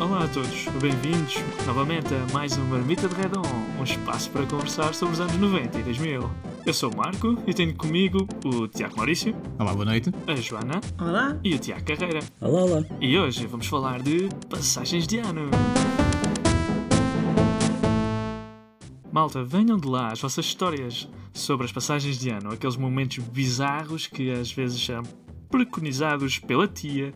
[0.00, 3.42] Olá a todos, bem-vindos novamente a mais um Marmita de Redon,
[3.78, 6.28] um espaço para conversar sobre os anos 90 e 2000.
[6.66, 10.10] Eu sou o Marco e tenho comigo o Tiago Maurício, Olá, boa noite.
[10.26, 11.38] a Joana Olá!
[11.44, 12.18] e o Tiago Carreira.
[12.40, 12.84] Olá, olá!
[13.00, 15.48] E hoje vamos falar de passagens de ano.
[19.12, 24.08] Malta, venham de lá as vossas histórias sobre as passagens de ano, aqueles momentos bizarros
[24.08, 25.04] que às vezes são
[25.56, 27.14] preconizados pela tia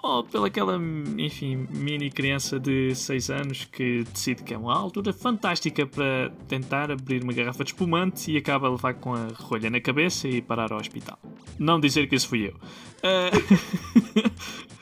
[0.00, 0.78] ou pelaquela,
[1.16, 6.90] enfim, mini criança de 6 anos que decide que é uma altura fantástica para tentar
[6.90, 10.40] abrir uma garrafa de espumante e acaba a levar com a rolha na cabeça e
[10.40, 11.18] parar ao hospital.
[11.58, 12.54] Não dizer que isso fui eu.
[13.02, 13.30] Ah,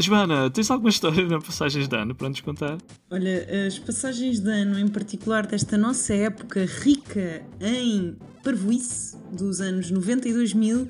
[0.00, 2.78] Joana, tens alguma história na passagens de ano para nos contar?
[3.10, 9.90] Olha, as passagens de ano, em particular desta nossa época rica em parvoíce dos anos
[9.90, 10.88] 90 e 2000,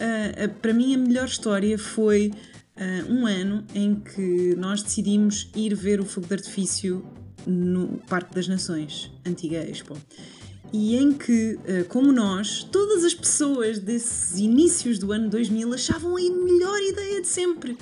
[0.00, 2.32] ah, para mim a melhor história foi
[2.76, 7.04] ah, um ano em que nós decidimos ir ver o fogo de artifício
[7.46, 9.96] no Parque das Nações, antiga Expo.
[10.72, 16.16] E em que, ah, como nós, todas as pessoas desses inícios do ano 2000 achavam
[16.16, 17.72] a melhor ideia de sempre.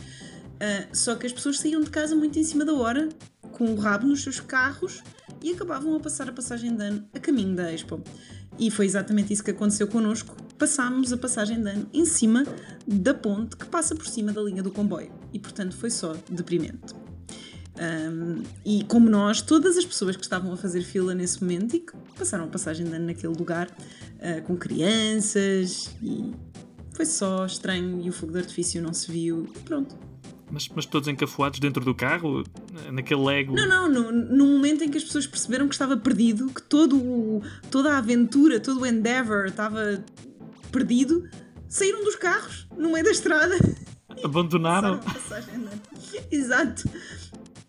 [0.63, 3.09] Uh, só que as pessoas saíam de casa muito em cima da hora,
[3.51, 5.03] com o rabo nos seus carros
[5.43, 8.01] e acabavam a passar a passagem de ano a caminho da Expo.
[8.59, 10.37] E foi exatamente isso que aconteceu connosco.
[10.63, 12.45] Passámos a passagem de ano em cima
[12.87, 15.11] da ponte que passa por cima da linha do comboio.
[15.33, 16.95] E portanto foi só deprimente.
[17.77, 21.81] Um, e como nós, todas as pessoas que estavam a fazer fila nesse momento e
[21.81, 26.33] que passaram a passagem de ano naquele lugar uh, com crianças e
[26.93, 29.99] foi só estranho e o fogo de artifício não se viu e pronto.
[30.53, 32.45] Mas, mas todos encafuados dentro do carro,
[32.93, 33.57] naquele Lego.
[33.57, 36.95] Não, não, no, no momento em que as pessoas perceberam que estava perdido, que todo
[36.97, 40.05] o, toda a aventura, todo o endeavor estava
[40.73, 41.29] perdido,
[41.69, 43.55] saíram dos carros no meio da estrada.
[44.25, 44.99] Abandonaram.
[44.99, 45.71] Passagem ano.
[46.31, 46.89] Exato.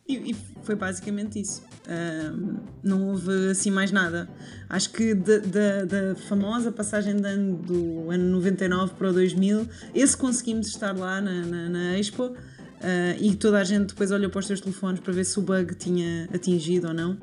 [0.07, 1.61] E, e foi basicamente isso.
[1.87, 4.27] Ahm, não houve assim mais nada.
[4.69, 10.67] Acho que da, famosa passagem de ano do ano 99 para o 2000, esse conseguimos
[10.67, 12.35] estar lá na, na, na Expo
[12.83, 15.41] ah, e toda a gente depois olhou para os seus telefones para ver se o
[15.41, 17.17] bug tinha atingido ou não.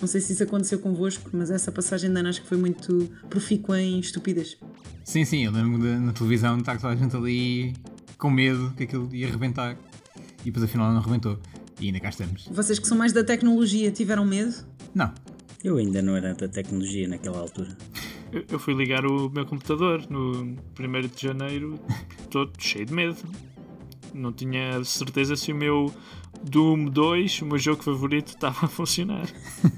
[0.00, 3.10] Não sei se isso aconteceu convosco, mas essa passagem de ano acho que foi muito
[3.30, 4.56] profícua em estúpidas.
[5.04, 7.74] Sim, sim, eu lembro de, na televisão estar toda a gente ali
[8.18, 9.76] com medo que aquilo ia arrebentar
[10.42, 11.38] e depois afinal não arrebentou.
[11.80, 12.48] E ainda cá estamos.
[12.50, 14.54] Vocês que são mais da tecnologia tiveram medo?
[14.94, 15.12] Não,
[15.62, 17.76] Eu ainda não era da tecnologia naquela altura.
[18.32, 20.56] Eu, eu fui ligar o meu computador no 1
[21.14, 21.78] de janeiro,
[22.30, 23.16] todo cheio de medo.
[24.14, 25.92] Não tinha certeza se o meu
[26.42, 29.26] Doom 2, o meu jogo favorito, estava a funcionar.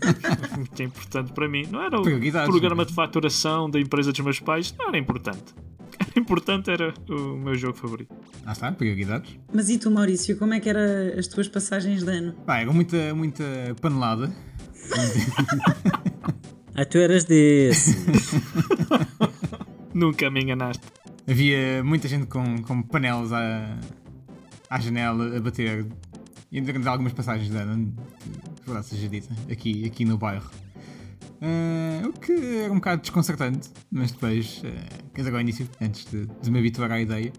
[0.57, 1.67] Muito importante para mim.
[1.71, 2.05] Não era o
[2.47, 5.55] programa de faturação da empresa dos meus pais, não era importante.
[5.99, 8.15] Era importante era o meu jogo favorito.
[8.45, 9.37] lá está, prioridades.
[9.53, 12.33] Mas e tu, Maurício, como é que eram as tuas passagens de ano?
[12.47, 13.45] Pá, era muita, muita
[13.81, 14.33] panelada.
[16.75, 17.97] Ah, tu eras desses.
[19.93, 20.85] Nunca me enganaste.
[21.29, 23.77] Havia muita gente com, com panelas à,
[24.71, 25.87] à janela a bater.
[26.51, 27.95] E ainda algumas passagens de ano,
[28.61, 30.51] que, verdade seja dita, aqui, aqui no bairro.
[31.41, 36.05] Ah, o que era um bocado desconcertante, mas depois, uh, quer dizer, ao início, antes
[36.07, 37.33] de, de me habituar à ideia.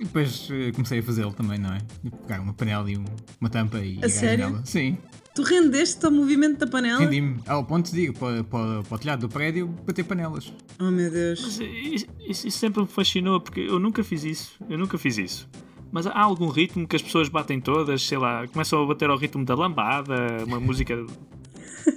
[0.00, 1.78] E depois eh, comecei a fazê-lo também, não é?
[2.26, 3.04] Pegar uma panela e um-
[3.40, 4.44] uma tampa e ligar sério?
[4.46, 4.62] janela.
[4.64, 4.98] Sim,
[5.34, 6.98] Tu rendeste ao movimento da panela?
[6.98, 10.52] rendi-me ao ponto de ir para, para, para o telhado do prédio bater panelas.
[10.80, 11.40] Oh meu Deus.
[11.42, 12.06] Mas isso-
[12.48, 14.52] isso sempre me fascinou porque eu nunca fiz isso.
[14.68, 15.48] Eu nunca fiz isso.
[15.92, 19.16] Mas há algum ritmo que as pessoas batem todas, sei lá, começam a bater ao
[19.18, 20.94] ritmo da lambada, uma música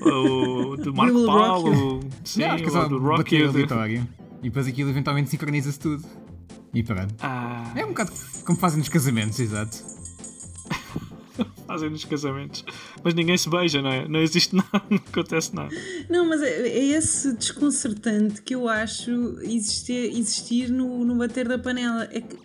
[0.02, 3.50] ou do Marco Paulo, sim, Não, é ou do Rock bater You.
[3.50, 4.08] aleatório.
[4.42, 6.04] E depois aquilo eventualmente sincroniza-se tudo.
[6.74, 7.16] E pronto.
[7.22, 8.12] Ah, É um bocado
[8.46, 9.78] como fazem nos casamentos, exato.
[11.66, 12.66] fazem nos casamentos.
[13.04, 14.08] Mas ninguém se beija, não é?
[14.08, 15.74] Não existe nada, não acontece nada.
[16.10, 19.10] Não, mas é, é esse desconcertante que eu acho
[19.42, 22.08] existir, existir no, no bater da panela.
[22.12, 22.36] É que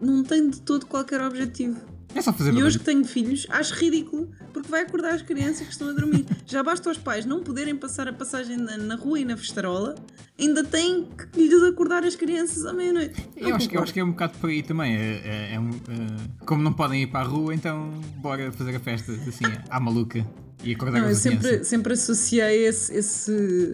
[0.00, 1.76] não tem de todo qualquer objetivo.
[2.14, 5.66] É só fazer E hoje que tenho filhos, acho ridículo, porque vai acordar as crianças
[5.66, 6.24] que estão a dormir.
[6.46, 9.94] Já basta aos pais não poderem passar a passagem na, na rua e na festarola,
[10.40, 13.28] ainda têm que lhes acordar as crianças à meia-noite.
[13.36, 14.96] Eu acho, que, eu acho que é um bocado por aí também.
[14.96, 18.74] É, é- é um, é- como não podem ir para a rua, então bora fazer
[18.74, 20.24] a festa assim, à maluca.
[20.64, 21.68] E acordar Não, eu as sempre, crianças.
[21.68, 23.30] sempre associei esse, esse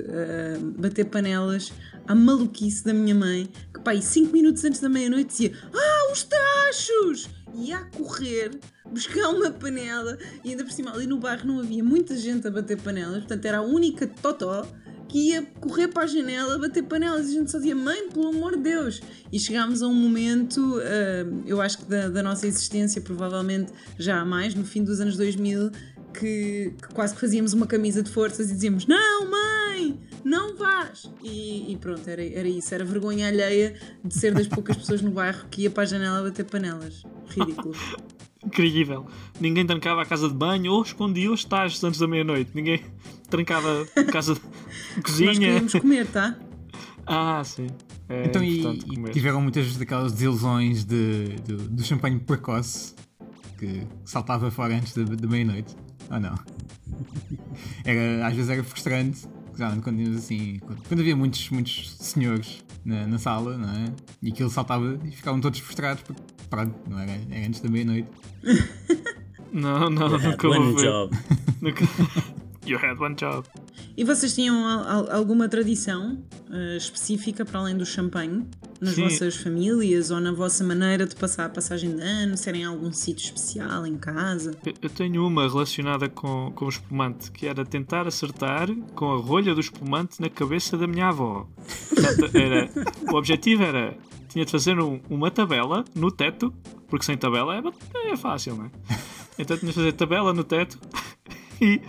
[0.09, 1.73] ah, bater panelas
[2.09, 3.49] à maluquice da minha mãe,
[3.83, 7.29] pá, 5 minutos antes da meia-noite dizia: Ah, os tachos!
[7.55, 8.51] E a correr
[8.91, 12.51] buscar uma panela, e ainda por cima ali no bairro não havia muita gente a
[12.51, 14.67] bater panelas, portanto era a única totó
[15.13, 18.29] que ia correr para a janela, bater panelas e a gente só dizia: Mãe, pelo
[18.29, 19.03] amor de Deus!
[19.31, 24.21] E chegámos a um momento, uh, eu acho que da, da, nossa existência, provavelmente já
[24.21, 25.71] há mais, no fim dos anos 2000,
[26.13, 29.99] que, que quase que fazíamos uma camisa de forças e dizíamos: Não, mãe!
[30.25, 31.11] Não vás!
[31.23, 32.75] E, e pronto, era, era isso.
[32.75, 33.75] Era vergonha alheia
[34.05, 37.03] de ser das poucas pessoas no bairro que ia para a janela bater panelas.
[37.29, 37.75] Ridículo.
[38.45, 39.07] Incrível.
[39.41, 42.51] Ninguém trancava a casa de banho ou escondia os estágios antes da meia-noite.
[42.55, 42.83] Ninguém
[43.31, 44.41] trancava a casa de
[45.03, 45.31] cozinha.
[45.31, 46.37] Nós queríamos comer, tá?
[47.07, 47.69] Ah, sim.
[48.09, 52.95] É então, e, e, tiveram muitas daquelas desilusões de, de, do champanhe precoce
[53.59, 55.77] que saltava fora antes da meia-noite?
[56.13, 56.35] Ou não?
[57.85, 59.27] Era, às vezes era frustrante
[59.83, 63.93] quando, assim, quando, havia muitos, muitos senhores na, na, sala, não é?
[64.23, 68.09] E aquilo saltava e ficavam todos frustrados porque, pronto, não era, era antes da meia-noite.
[69.53, 71.17] não, não, nunca job.
[71.61, 71.85] nunca...
[72.65, 73.47] You had one job.
[73.97, 74.65] E vocês tinham
[75.11, 76.19] alguma tradição
[76.49, 78.47] uh, específica para além do champanhe?
[78.81, 79.03] Nas Sim.
[79.05, 82.37] vossas famílias ou na vossa maneira de passar a passagem de ano?
[82.37, 84.57] Serem algum sítio especial em casa?
[84.81, 89.55] Eu tenho uma relacionada com, com o espumante, que era tentar acertar com a rolha
[89.55, 91.47] do espumante na cabeça da minha avó.
[91.89, 92.71] Portanto, era,
[93.13, 93.97] o objetivo era
[94.29, 96.53] tinha de fazer um, uma tabela no teto,
[96.89, 98.71] porque sem tabela é, é fácil, não é?
[99.39, 100.79] Então tinha de fazer tabela no teto
[101.65, 101.81] e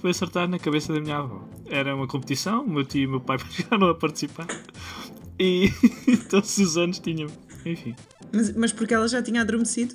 [0.00, 1.42] foi acertar na cabeça da minha avó.
[1.66, 4.46] Era uma competição, o meu tio e o meu pai chegaram a participar.
[5.38, 5.70] E
[6.28, 7.28] todos os anos tinham.
[7.64, 7.96] Enfim.
[8.32, 9.94] Mas, mas porque ela já tinha adormecido?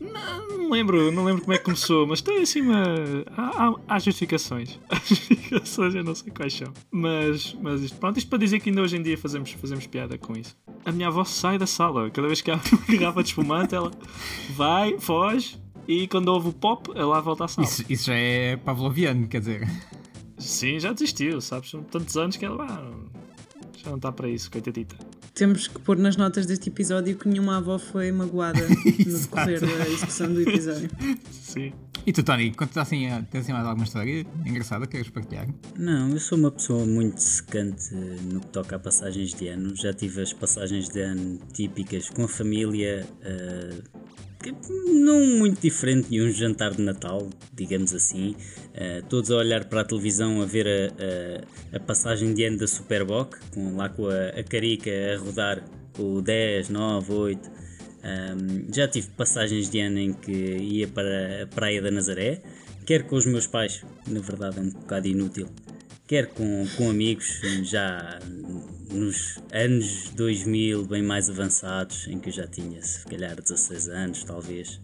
[0.00, 2.82] Não, não lembro, não lembro como é que começou, mas tem assim uma.
[3.36, 4.78] Há, há, há justificações.
[4.90, 6.72] Há justificações, eu não sei quais são.
[6.90, 10.18] Mas, mas isto, pronto, isto para dizer que ainda hoje em dia fazemos, fazemos piada
[10.18, 10.56] com isso.
[10.84, 13.90] A minha avó sai da sala, cada vez que há uma garrafa de espumante, ela
[14.54, 17.66] vai, foge, e quando houve o pop, ela volta à sala.
[17.66, 19.68] Isso, isso já é pavloviano, quer dizer.
[20.38, 21.70] Sim, já desistiu, sabes?
[21.70, 22.92] São tantos anos que ela ah,
[23.76, 24.96] já não está para isso, coitadita.
[25.34, 29.88] Temos que pôr nas notas deste episódio que nenhuma avó foi magoada no decorrer da
[29.88, 30.88] execução do episódio.
[31.30, 31.72] Sim.
[32.06, 35.48] E tu, Tony, quando assim, tens assim mais alguma história engraçada que queres partilhar?
[35.76, 39.74] Não, eu sou uma pessoa muito secante no que toca a passagens de ano.
[39.74, 43.06] Já tive as passagens de ano típicas com a família.
[43.22, 44.03] Uh,
[44.86, 48.34] não muito diferente de um jantar de Natal, digamos assim.
[48.74, 52.58] Uh, todos a olhar para a televisão a ver a, a, a passagem de ano
[52.58, 55.64] da Superboc, com, lá com a, a carica a rodar
[55.94, 57.50] com o 10, 9, 8.
[58.04, 62.42] Um, já tive passagens de ano em que ia para a Praia da Nazaré,
[62.84, 65.48] quer com os meus pais, na verdade é um bocado inútil,
[66.06, 68.18] quer com, com amigos, já
[68.94, 74.24] nos anos 2000, bem mais avançados, em que eu já tinha se calhar 16 anos,
[74.24, 74.80] talvez.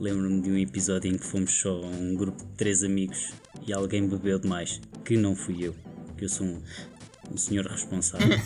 [0.00, 3.32] Lembro-me de um episódio em que fomos só um grupo de três amigos
[3.66, 5.74] e alguém bebeu demais, que não fui eu,
[6.16, 6.62] que eu sou um,
[7.32, 8.38] um senhor responsável.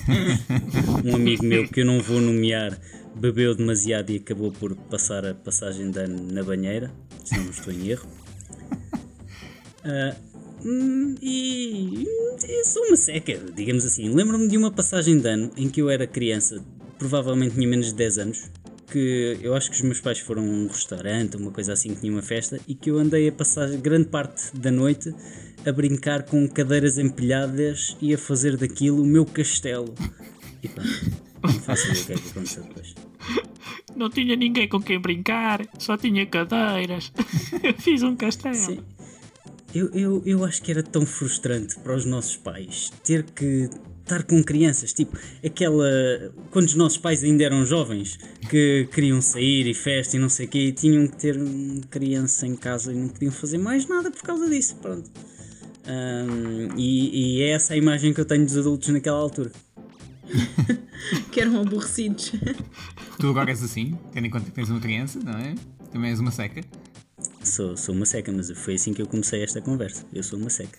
[1.04, 2.78] um amigo meu que eu não vou nomear
[3.14, 6.90] bebeu demasiado e acabou por passar a passagem de ano na banheira,
[7.24, 8.08] se não estou em erro.
[9.84, 10.16] Uh,
[11.22, 12.04] e,
[12.44, 14.08] e sou uma seca, digamos assim.
[14.12, 16.64] Lembro-me de uma passagem de ano em que eu era criança,
[16.98, 18.50] provavelmente tinha menos de 10 anos,
[18.90, 22.00] que eu acho que os meus pais foram a um restaurante, uma coisa assim que
[22.00, 25.14] tinha uma festa, e que eu andei a passar grande parte da noite
[25.64, 29.94] a brincar com cadeiras empilhadas e a fazer daquilo o meu castelo.
[30.62, 30.82] E pá,
[31.42, 32.94] não faço ideia o que é que aconteceu depois.
[33.94, 37.12] Não tinha ninguém com quem brincar, só tinha cadeiras.
[37.78, 38.54] Fiz um castelo.
[38.54, 38.80] Sim.
[39.76, 43.68] Eu, eu, eu acho que era tão frustrante para os nossos pais ter que
[44.00, 45.86] estar com crianças, tipo aquela.
[46.50, 48.18] quando os nossos pais ainda eram jovens,
[48.48, 51.82] que queriam sair e festa e não sei o quê, e tinham que ter uma
[51.90, 55.10] criança em casa e não podiam fazer mais nada por causa disso, pronto.
[55.86, 59.52] Um, e, e é essa a imagem que eu tenho dos adultos naquela altura.
[61.30, 62.32] que eram aborrecidos.
[63.20, 65.54] Tu agora és assim, tendo em conta que tens uma criança, não é?
[65.92, 66.62] Também és uma seca.
[67.46, 70.04] Sou, sou uma seca, mas foi assim que eu comecei esta conversa.
[70.12, 70.78] Eu sou uma seca.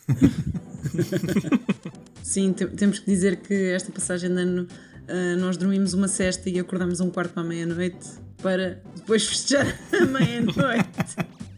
[2.22, 4.68] Sim, temos que dizer que esta passagem de ano
[5.08, 8.06] uh, nós dormimos uma cesta e acordamos um quarto para a meia-noite
[8.42, 10.90] para depois festejar a meia-noite.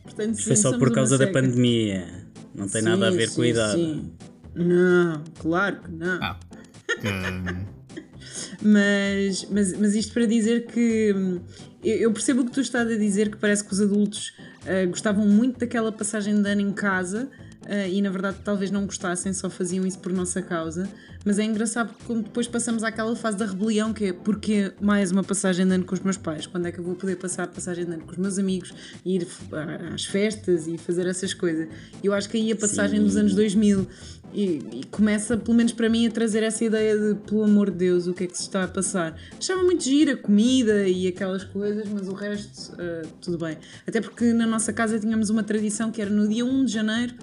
[0.04, 2.06] Portanto, sim, foi só por causa da pandemia.
[2.54, 3.82] Não tem sim, nada a ver sim, com a idade.
[3.82, 4.12] Sim.
[4.56, 6.20] Não, claro que não.
[6.22, 6.39] Ah.
[8.62, 11.39] mas, mas, mas isto para dizer que hum,
[11.84, 15.25] eu percebo o que tu estás a dizer, que parece que os adultos uh, gostavam
[15.25, 17.30] muito daquela passagem de ano em casa
[17.66, 20.89] uh, e na verdade talvez não gostassem, só faziam isso por nossa causa.
[21.25, 25.12] Mas é engraçado porque como depois passamos àquela fase da rebelião que é porque mais
[25.12, 26.48] uma passagem de ano com os meus pais?
[26.48, 28.74] Quando é que eu vou poder passar a passagem de ano com os meus amigos,
[29.06, 29.28] ir
[29.94, 31.68] às festas e fazer essas coisas?
[32.01, 33.06] Eu acho que aí a passagem Sim.
[33.06, 33.86] dos anos 2000
[34.31, 37.77] E, e, começa, pelo menos para mim, a trazer essa ideia de, pelo amor de
[37.77, 39.19] Deus, o que é que se está a passar.
[39.38, 43.57] Achava muito gira a comida e aquelas coisas, mas o resto, uh, tudo bem.
[43.88, 47.15] Até porque na nossa casa tínhamos uma tradição que era no dia 1 de janeiro,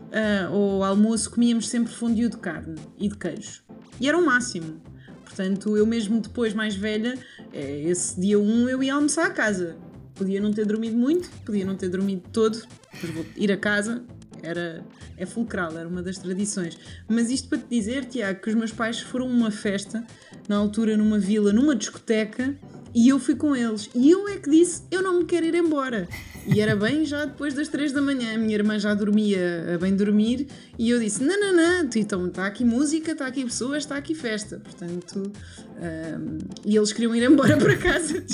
[0.00, 3.62] uh, ao almoço, comíamos sempre fondue de carne e de queijo.
[4.00, 4.80] E era o máximo.
[5.24, 7.18] Portanto, eu mesmo depois, mais velha,
[7.52, 9.76] eh, esse dia 1 eu ia almoçar a casa.
[10.14, 12.62] Podia não ter dormido muito, podia não ter dormido todo,
[13.02, 14.04] mas vou ir a casa,
[14.44, 14.84] era
[15.16, 16.78] é fulcral, era uma das tradições.
[17.08, 20.04] Mas isto para te dizer, Tiago, que os meus pais foram a uma festa,
[20.48, 22.54] na altura numa vila, numa discoteca,
[22.94, 23.90] e eu fui com eles.
[23.94, 26.08] E eu é que disse: Eu não me quero ir embora.
[26.46, 28.34] E era bem já depois das 3 da manhã.
[28.34, 30.46] A minha irmã já dormia a bem dormir.
[30.78, 31.90] E eu disse: Não, não, não.
[31.96, 34.60] Então está aqui música, está aqui pessoas, está aqui festa.
[34.60, 35.32] Portanto.
[35.74, 38.24] Um, e eles queriam ir embora para casa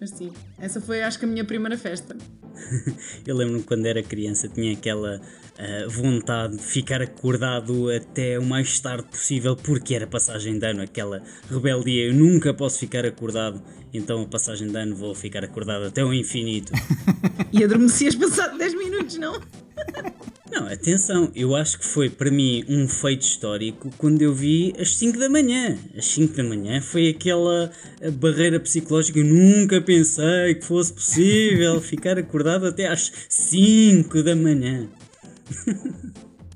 [0.00, 2.16] Mas sim, essa foi acho que a minha primeira festa.
[3.26, 8.80] Eu lembro-me quando era criança tinha aquela uh, vontade de ficar acordado até o mais
[8.80, 12.06] tarde possível porque era passagem de ano, aquela rebeldia.
[12.06, 16.14] Eu nunca posso ficar acordado, então a passagem de ano vou ficar acordado até o
[16.14, 16.72] infinito.
[17.52, 19.38] e adormecias passado 10 minutos, não?
[20.50, 24.96] Não, atenção, eu acho que foi para mim um feito histórico quando eu vi às
[24.96, 25.78] 5 da manhã.
[25.96, 27.70] Às 5 da manhã foi aquela
[28.14, 29.20] barreira psicológica.
[29.20, 34.88] Eu nunca pensei que fosse possível ficar acordado até às 5 da manhã.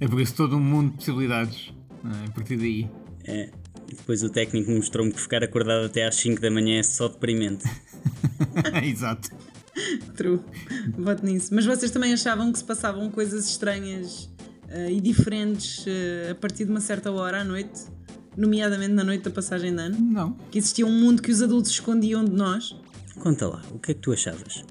[0.01, 1.73] É por isso todo um mundo de possibilidades.
[2.05, 2.29] É?
[2.29, 2.89] A partir daí.
[3.25, 3.49] É.
[3.89, 7.65] Depois o técnico mostrou-me que ficar acordado até às 5 da manhã é só deprimente.
[8.83, 9.31] Exato.
[10.17, 10.41] True.
[10.97, 11.55] Voto nisso.
[11.55, 14.31] Mas vocês também achavam que se passavam coisas estranhas
[14.69, 17.83] uh, e diferentes uh, a partir de uma certa hora à noite?
[18.37, 19.97] Nomeadamente na noite da passagem de ano?
[20.01, 20.33] Não.
[20.51, 22.77] Que existia um mundo que os adultos escondiam de nós?
[23.21, 24.65] Conta lá, o que é que tu achavas?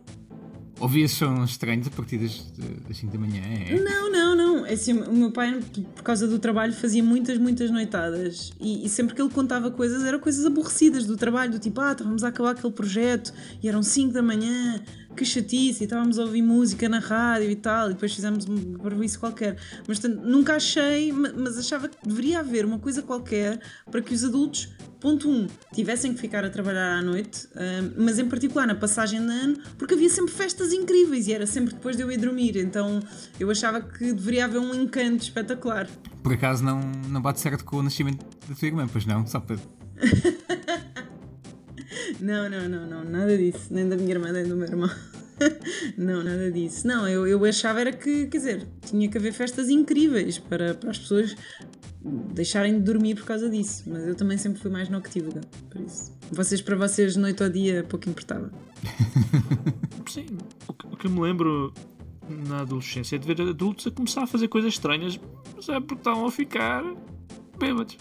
[0.79, 2.51] Ouvia sons estranhos a partir das,
[2.85, 3.41] das 5 da manhã?
[3.41, 3.79] É?
[3.79, 4.22] Não, não,
[4.63, 5.59] assim, o meu pai,
[5.95, 8.51] por causa do trabalho, fazia muitas, muitas noitadas.
[8.59, 11.91] E, e, sempre que ele contava coisas, eram coisas aborrecidas do trabalho, do tipo, ah,
[11.91, 14.81] estávamos a acabar aquele projeto e eram 5 da manhã
[15.13, 19.03] que chatice, e estávamos a ouvir música na rádio e tal, e depois fizemos um
[19.03, 19.57] isso qualquer.
[19.87, 24.23] Mas portanto, nunca achei, mas achava que deveria haver uma coisa qualquer para que os
[24.23, 27.47] adultos, ponto 1, um, tivessem que ficar a trabalhar à noite,
[27.97, 31.73] mas em particular na passagem de ano, porque havia sempre festas incríveis e era sempre
[31.73, 33.01] depois de eu ir dormir, então
[33.39, 35.87] eu achava que deveria haver um encanto espetacular.
[36.21, 36.79] Por acaso não,
[37.09, 39.27] não bate certo com o nascimento da tua irmã, pois não?
[39.27, 39.57] Só para.
[42.19, 43.67] Não, não, não, não, nada disso.
[43.71, 44.89] Nem da minha irmã, nem do meu irmão.
[45.97, 46.87] não, nada disso.
[46.87, 50.91] Não, eu, eu achava era que, quer dizer, tinha que haver festas incríveis para, para
[50.91, 51.35] as pessoas
[52.03, 53.83] deixarem de dormir por causa disso.
[53.87, 56.11] Mas eu também sempre fui mais noctívaga, por isso.
[56.31, 58.51] Vocês, para vocês, noite ou dia, pouco importava.
[60.09, 61.73] Sim, o que, o que me lembro
[62.47, 65.19] na adolescência é de ver adultos a começar a fazer coisas estranhas,
[65.55, 66.83] mas é porque estavam a ficar
[67.57, 67.97] bêbados.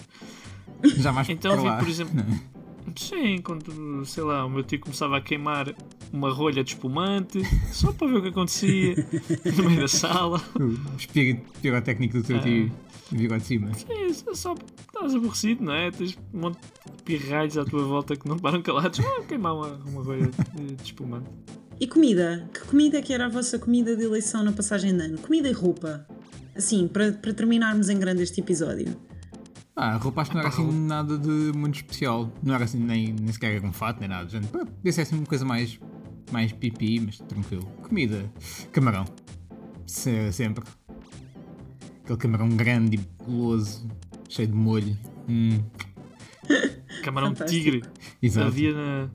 [0.84, 2.14] Já mais então vi, por exemplo.
[2.96, 5.74] Sim, quando, sei lá, o meu tio começava a queimar
[6.12, 8.94] uma rolha de espumante, só para ver o que acontecia
[9.56, 10.42] no meio da sala.
[10.58, 12.72] O espírito pirotécnico do teu tio
[13.10, 13.72] virou de cima.
[13.74, 15.90] Sim, só estás aborrecido, não é?
[15.90, 19.00] Tens um monte de pirralhos à tua volta que não param calados.
[19.00, 21.30] Ah, queimar uma, uma rolha de, de espumante.
[21.80, 22.48] E comida?
[22.52, 25.18] Que comida é que era a vossa comida de eleição na passagem de ano?
[25.18, 26.06] Comida e roupa?
[26.54, 28.96] Assim, para, para terminarmos em grande este episódio.
[29.74, 32.30] Ah, a roupa acho que não era assim nada de muito especial.
[32.42, 34.28] Não era assim nem, nem sequer era um fato, nem nada.
[34.28, 35.78] Gente, podia ser assim uma coisa mais,
[36.30, 37.64] mais pipi, mas tranquilo.
[37.82, 38.30] Comida,
[38.70, 39.04] camarão.
[39.86, 40.64] Se, sempre.
[42.04, 43.88] Aquele camarão grande e guloso,
[44.28, 44.96] cheio de molho.
[45.28, 45.62] Hum.
[47.02, 47.82] Camarão tigre.
[48.20, 48.48] Exato.
[48.48, 49.10] Havia na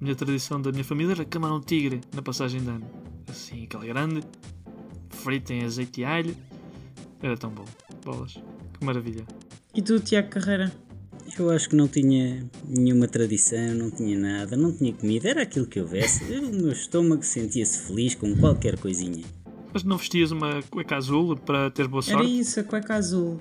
[0.00, 2.86] minha tradição da minha família era camarão tigre na passagem de ano.
[3.28, 4.22] Assim, aquele grande,
[5.10, 6.36] frito em azeite e alho.
[7.22, 7.64] Era tão bom.
[8.04, 8.34] Bolas.
[8.78, 9.24] Que maravilha.
[9.74, 10.72] E tu, Tiago Carreira?
[11.38, 15.64] Eu acho que não tinha nenhuma tradição, não tinha nada, não tinha comida, era aquilo
[15.64, 16.24] que houvesse.
[16.24, 19.24] O meu estômago sentia-se feliz com qualquer coisinha.
[19.72, 22.20] Mas não vestias uma cueca azul para ter boa sorte?
[22.20, 23.38] Era isso, a cueca azul.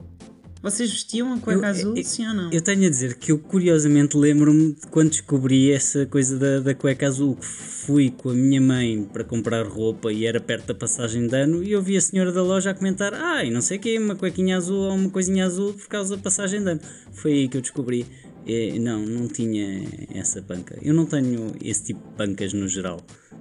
[0.61, 2.51] Vocês vestiam a cueca eu, azul, eu, sim ou não?
[2.51, 6.75] Eu tenho a dizer que eu curiosamente lembro-me de quando descobri essa coisa da, da
[6.75, 10.75] cueca azul, que fui com a minha mãe para comprar roupa e era perto da
[10.75, 13.61] passagem de ano e eu vi a senhora da loja a comentar ah, e não
[13.61, 16.71] sei o que, uma cuequinha azul ou uma coisinha azul por causa da passagem de
[16.71, 16.81] ano.
[17.13, 18.05] Foi aí que eu descobri.
[18.45, 20.77] E, não, não tinha essa panca.
[20.81, 22.99] Eu não tenho esse tipo de pancas no geral,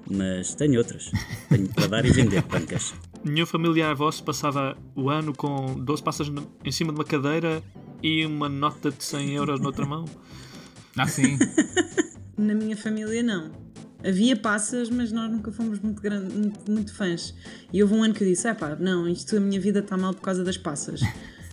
[0.08, 1.10] mas tenho outras.
[1.48, 2.92] Tenho para dar e vender pancas.
[3.24, 6.30] Nenhum familiar vosso passava o ano com 12 passas
[6.64, 7.62] em cima de uma cadeira
[8.02, 10.04] e uma nota de 100 euros noutra mão?
[10.96, 11.38] Ah, sim.
[12.36, 13.50] Na minha família, não.
[14.04, 17.34] Havia passas, mas nós nunca fomos muito, grande, muito, muito fãs.
[17.72, 19.96] E houve um ano que eu disse: é pá, não, isto a minha vida está
[19.96, 21.00] mal por causa das passas.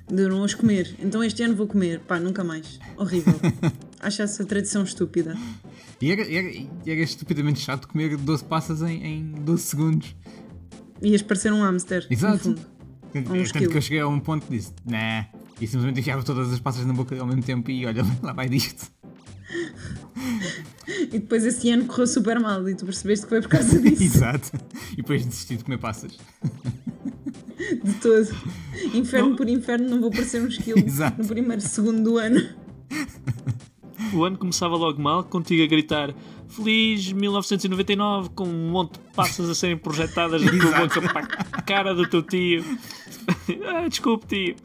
[0.07, 0.95] De não as comer.
[1.00, 2.00] Então este ano vou comer.
[2.01, 2.79] Pá, nunca mais.
[2.95, 3.34] Horrível.
[4.00, 5.36] Acho essa tradição estúpida.
[6.00, 10.15] E era, era, e era estupidamente chato comer 12 passas em, em 12 segundos.
[11.01, 12.07] Ias parecer um hamster.
[12.09, 12.49] Exato.
[12.49, 12.75] No fundo.
[13.13, 15.25] Tanto, Um que eu cheguei a um ponto que disse, nah,
[15.61, 18.49] e simplesmente enfiava todas as passas na boca ao mesmo tempo e olha, lá vai
[18.49, 18.91] disto.
[20.87, 24.03] E depois esse ano correu super mal e tu percebeste que foi por causa disso.
[24.03, 24.51] Exato.
[24.93, 26.17] E depois desisti de comer passas.
[27.83, 28.27] de todo.
[28.93, 31.21] Inferno por inferno, não vou parecer um esquilo Exato.
[31.21, 32.41] no primeiro segundo do ano.
[34.13, 36.13] O ano começava logo mal, contigo a gritar
[36.55, 41.19] Feliz 1999, com um monte de passas a serem projetadas da tua boca para
[41.51, 42.63] a cara do teu tio.
[43.67, 44.55] ah, desculpe, tio.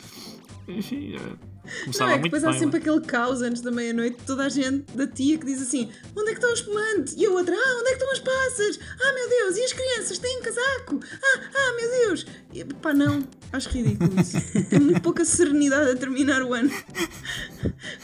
[0.79, 2.51] Enfim, eh, Não começava é que muito depois bem.
[2.55, 5.91] há sempre aquele caos antes da meia-noite, toda a gente da tia que diz assim:
[6.17, 7.15] onde é que está o espumante?
[7.17, 8.79] E a outra: ah, onde é que estão as passas?
[9.03, 11.01] Ah, meu Deus, e as crianças têm casaco?
[11.23, 12.27] Ah, ah, meu Deus!
[12.53, 13.23] E, pá, não,
[13.53, 14.37] acho ridículo isso.
[14.69, 16.71] Tem muito pouca serenidade a terminar o ano.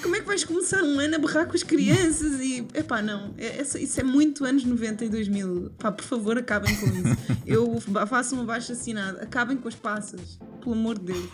[0.02, 2.40] Como é que vais começar um ano a berrar com as crianças?
[2.40, 5.70] E, epá, não, é, essa- isso é muito anos 90 e 2000.
[5.78, 7.16] Pá, por favor, acabem com isso.
[7.46, 11.28] Eu faço um abaixo assinado, acabem com as passas, pelo amor de Deus.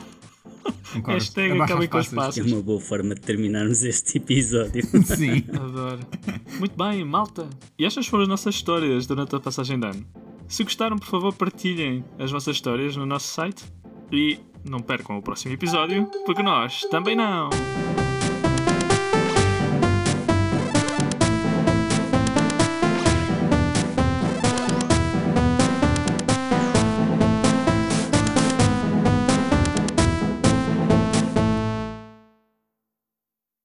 [0.92, 1.12] Concordo.
[1.12, 2.46] Hashtag Abaixa acabem com as passas.
[2.46, 4.82] É uma boa forma de terminarmos este episódio.
[5.04, 5.44] Sim.
[5.54, 6.00] Adoro.
[6.58, 7.48] Muito bem, malta.
[7.78, 10.06] E estas foram as nossas histórias durante a passagem de ano.
[10.46, 13.64] Se gostaram, por favor, partilhem as vossas histórias no nosso site.
[14.12, 14.38] E
[14.68, 17.48] não percam o próximo episódio, porque nós também não.